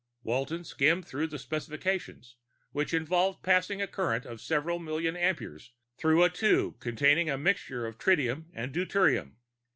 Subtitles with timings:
[0.23, 2.35] Walton skimmed through the specifications,
[2.71, 7.85] which involved passing a current of several million amperes through a tube containing a mixture
[7.85, 9.35] of tritium and deuterium.